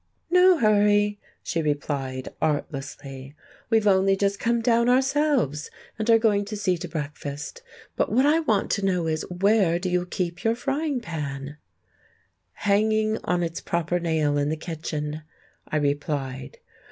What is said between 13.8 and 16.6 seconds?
nail in the kitchen," I replied.